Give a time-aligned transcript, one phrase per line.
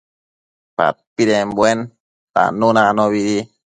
[0.77, 1.79] padpidembuen
[2.35, 3.39] natannu anobidi